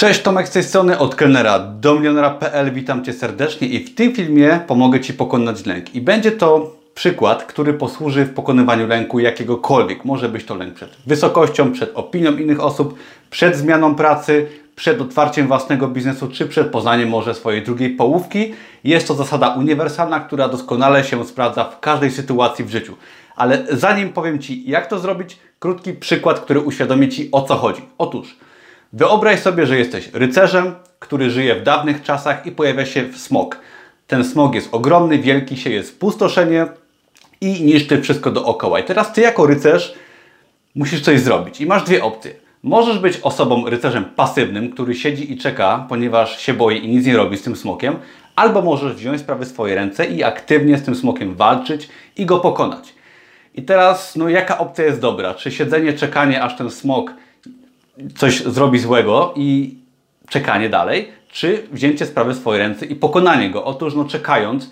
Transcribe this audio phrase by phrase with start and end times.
[0.00, 2.72] Cześć, Tomek z tej strony od kelnera do milionera.pl.
[2.72, 5.94] Witam Cię serdecznie i w tym filmie pomogę Ci pokonać lęk.
[5.94, 10.04] I będzie to przykład, który posłuży w pokonywaniu lęku jakiegokolwiek.
[10.04, 12.98] Może być to lęk przed wysokością, przed opinią innych osób,
[13.30, 18.54] przed zmianą pracy, przed otwarciem własnego biznesu, czy przed poznaniem może swojej drugiej połówki.
[18.84, 22.96] Jest to zasada uniwersalna, która doskonale się sprawdza w każdej sytuacji w życiu.
[23.36, 27.82] Ale zanim powiem Ci, jak to zrobić, krótki przykład, który uświadomi Ci o co chodzi.
[27.98, 28.36] Otóż,
[28.92, 33.60] Wyobraź sobie, że jesteś rycerzem, który żyje w dawnych czasach i pojawia się w smog.
[34.06, 36.66] Ten smog jest ogromny, wielki, sieje spustoszenie
[37.40, 38.80] i niszczy wszystko dookoła.
[38.80, 39.94] I teraz ty jako rycerz
[40.74, 42.32] musisz coś zrobić i masz dwie opcje.
[42.62, 47.16] Możesz być osobą, rycerzem pasywnym, który siedzi i czeka, ponieważ się boi i nic nie
[47.16, 47.96] robi z tym smokiem,
[48.36, 52.38] albo możesz wziąć sprawy w swoje ręce i aktywnie z tym smokiem walczyć i go
[52.38, 52.94] pokonać.
[53.54, 55.34] I teraz, no jaka opcja jest dobra?
[55.34, 57.12] Czy siedzenie, czekanie, aż ten smok
[58.16, 59.74] coś zrobi złego i
[60.28, 63.64] czekanie dalej, czy wzięcie sprawy w swoje ręce i pokonanie go.
[63.64, 64.70] Otóż no czekając,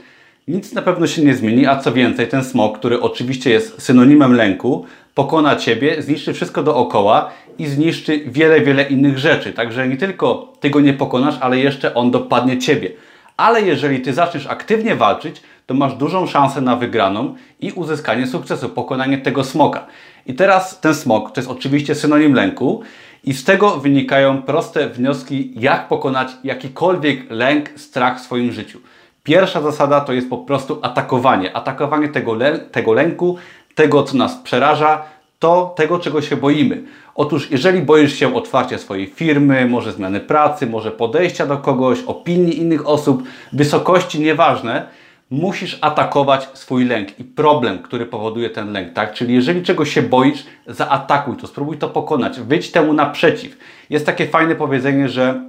[0.49, 4.33] nic na pewno się nie zmieni, a co więcej, ten smok, który oczywiście jest synonimem
[4.35, 9.53] lęku, pokona Ciebie, zniszczy wszystko dookoła i zniszczy wiele, wiele innych rzeczy.
[9.53, 12.91] Także nie tylko Ty go nie pokonasz, ale jeszcze on dopadnie Ciebie.
[13.37, 18.69] Ale jeżeli Ty zaczniesz aktywnie walczyć, to masz dużą szansę na wygraną i uzyskanie sukcesu,
[18.69, 19.87] pokonanie tego smoka.
[20.27, 22.83] I teraz ten smok to jest oczywiście synonim lęku
[23.25, 28.81] i z tego wynikają proste wnioski, jak pokonać jakikolwiek lęk, strach w swoim życiu.
[29.23, 31.57] Pierwsza zasada to jest po prostu atakowanie.
[31.57, 33.37] Atakowanie tego, lę tego lęku,
[33.75, 35.03] tego co nas przeraża,
[35.39, 36.83] to tego, czego się boimy.
[37.15, 42.59] Otóż, jeżeli boisz się otwarcia swojej firmy, może zmiany pracy, może podejścia do kogoś, opinii
[42.59, 43.23] innych osób,
[43.53, 44.87] wysokości, nieważne,
[45.31, 49.15] musisz atakować swój lęk i problem, który powoduje ten lęk, tak?
[49.15, 53.57] Czyli jeżeli czegoś się boisz, zaatakuj to, spróbuj to pokonać, wyjdź temu naprzeciw.
[53.91, 55.43] Jest takie fajne powiedzenie, że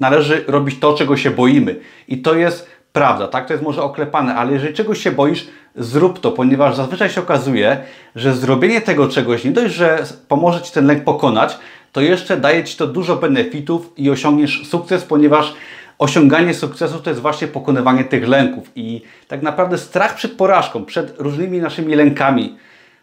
[0.00, 1.80] należy robić to, czego się boimy.
[2.08, 3.46] I to jest prawda, tak?
[3.46, 5.46] To jest może oklepane, ale jeżeli czegoś się boisz,
[5.76, 7.80] zrób to, ponieważ zazwyczaj się okazuje,
[8.16, 11.58] że zrobienie tego czegoś nie dość, że pomoże Ci ten lęk pokonać,
[11.92, 15.54] to jeszcze daje Ci to dużo benefitów i osiągniesz sukces, ponieważ
[15.98, 21.14] osiąganie sukcesu to jest właśnie pokonywanie tych lęków i tak naprawdę strach przed porażką, przed
[21.18, 22.56] różnymi naszymi lękami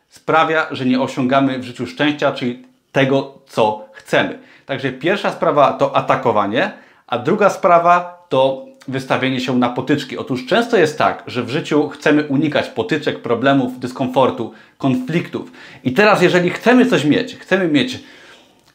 [0.10, 4.40] sprawia, że nie osiągamy w życiu szczęścia, czyli tego, co chcemy.
[4.66, 6.72] Także pierwsza sprawa to atakowanie,
[7.08, 10.18] a druga sprawa to wystawienie się na potyczki.
[10.18, 15.52] Otóż często jest tak, że w życiu chcemy unikać potyczek, problemów, dyskomfortu, konfliktów.
[15.84, 18.00] I teraz, jeżeli chcemy coś mieć, chcemy mieć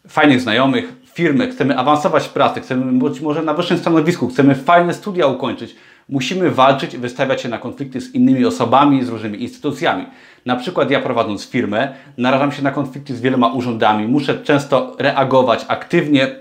[0.08, 4.94] fajnych znajomych, firmę, chcemy awansować w pracy, chcemy być może na wyższym stanowisku, chcemy fajne
[4.94, 5.76] studia ukończyć,
[6.08, 10.06] musimy walczyć i wystawiać się na konflikty z innymi osobami, z różnymi instytucjami.
[10.46, 15.64] Na przykład ja prowadząc firmę, narażam się na konflikty z wieloma urzędami, muszę często reagować
[15.68, 16.36] aktywnie,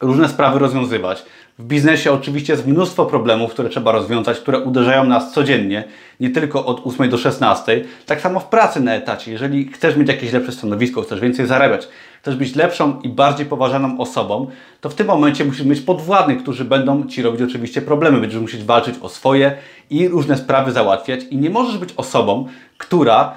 [0.00, 1.24] różne sprawy rozwiązywać.
[1.58, 5.84] W biznesie oczywiście jest mnóstwo problemów, które trzeba rozwiązać, które uderzają nas codziennie,
[6.20, 7.84] nie tylko od 8 do 16.
[8.06, 9.32] Tak samo w pracy na etacie.
[9.32, 11.88] Jeżeli chcesz mieć jakieś lepsze stanowisko, chcesz więcej zarabiać,
[12.22, 14.46] chcesz być lepszą i bardziej poważaną osobą,
[14.80, 18.20] to w tym momencie musisz mieć podwładnych, którzy będą Ci robić oczywiście problemy.
[18.20, 19.56] Będziesz musieć walczyć o swoje
[19.90, 22.46] i różne sprawy załatwiać i nie możesz być osobą,
[22.78, 23.34] która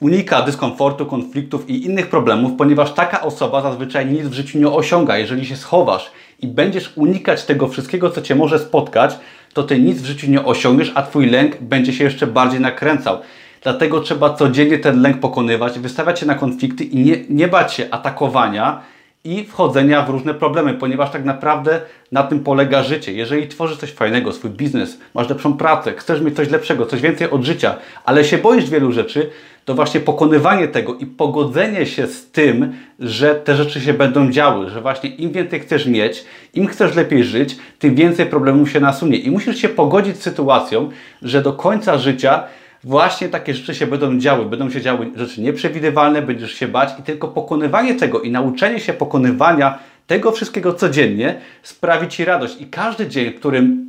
[0.00, 5.18] unika dyskomfortu, konfliktów i innych problemów, ponieważ taka osoba zazwyczaj nic w życiu nie osiąga.
[5.18, 6.10] Jeżeli się schowasz
[6.40, 9.18] i będziesz unikać tego wszystkiego, co Cię może spotkać,
[9.52, 13.18] to Ty nic w życiu nie osiągniesz, a Twój lęk będzie się jeszcze bardziej nakręcał.
[13.62, 17.90] Dlatego trzeba codziennie ten lęk pokonywać, wystawiać się na konflikty i nie, nie bać się
[17.90, 18.80] atakowania
[19.28, 21.80] i wchodzenia w różne problemy, ponieważ tak naprawdę
[22.12, 23.12] na tym polega życie.
[23.12, 27.30] Jeżeli tworzysz coś fajnego, swój biznes, masz lepszą pracę, chcesz mieć coś lepszego, coś więcej
[27.30, 29.30] od życia, ale się boisz wielu rzeczy,
[29.64, 34.70] to właśnie pokonywanie tego i pogodzenie się z tym, że te rzeczy się będą działy,
[34.70, 36.24] że właśnie im więcej chcesz mieć,
[36.54, 39.16] im chcesz lepiej żyć, tym więcej problemów się nasunie.
[39.16, 40.90] I musisz się pogodzić z sytuacją,
[41.22, 42.44] że do końca życia
[42.84, 44.44] właśnie takie rzeczy się będą działy.
[44.44, 48.92] Będą się działy rzeczy nieprzewidywalne, będziesz się bać i tylko pokonywanie tego i nauczenie się
[48.92, 52.60] pokonywania tego wszystkiego codziennie sprawi Ci radość.
[52.60, 53.86] I każdy dzień, w którym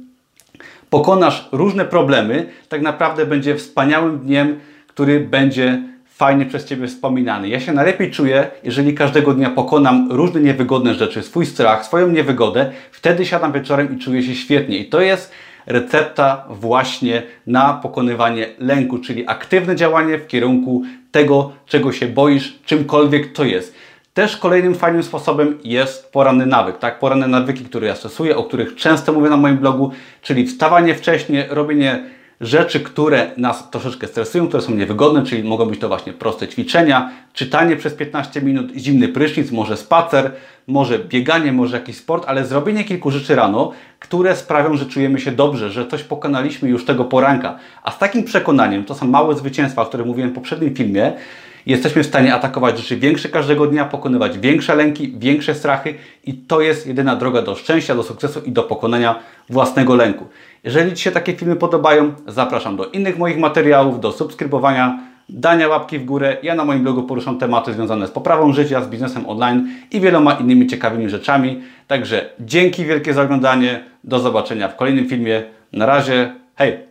[0.89, 7.49] pokonasz różne problemy, tak naprawdę będzie wspaniałym dniem, który będzie fajnie przez Ciebie wspominany.
[7.49, 12.71] Ja się najlepiej czuję, jeżeli każdego dnia pokonam różne niewygodne rzeczy, swój strach, swoją niewygodę,
[12.91, 14.77] wtedy siadam wieczorem i czuję się świetnie.
[14.77, 15.31] I to jest
[15.69, 23.33] recepta właśnie na pokonywanie lęku, czyli aktywne działanie w kierunku tego, czego się boisz, czymkolwiek
[23.33, 23.75] to jest.
[24.13, 26.99] Też kolejnym fajnym sposobem jest poranny nawyk, tak?
[26.99, 31.45] Poranne nawyki, które ja stosuję, o których często mówię na moim blogu, czyli wstawanie wcześniej,
[31.49, 32.03] robienie
[32.41, 37.11] rzeczy, które nas troszeczkę stresują, które są niewygodne, czyli mogą być to właśnie proste ćwiczenia,
[37.33, 40.31] czytanie przez 15 minut, zimny prysznic, może spacer,
[40.67, 45.31] może bieganie, może jakiś sport, ale zrobienie kilku rzeczy rano, które sprawią, że czujemy się
[45.31, 47.59] dobrze, że coś pokonaliśmy już tego poranka.
[47.83, 51.13] A z takim przekonaniem, to są małe zwycięstwa, o których mówiłem w poprzednim filmie,
[51.71, 55.93] jesteśmy w stanie atakować rzeczy większe każdego dnia, pokonywać większe lęki, większe strachy
[56.25, 59.19] i to jest jedyna droga do szczęścia, do sukcesu i do pokonania
[59.49, 60.25] własnego lęku.
[60.63, 64.99] Jeżeli Ci się takie filmy podobają, zapraszam do innych moich materiałów, do subskrybowania,
[65.29, 66.37] dania łapki w górę.
[66.43, 70.33] Ja na moim blogu poruszam tematy związane z poprawą życia, z biznesem online i wieloma
[70.33, 71.61] innymi ciekawymi rzeczami.
[71.87, 73.83] Także dzięki wielkie za oglądanie.
[74.03, 75.43] Do zobaczenia w kolejnym filmie.
[75.73, 76.35] Na razie.
[76.55, 76.88] Hej!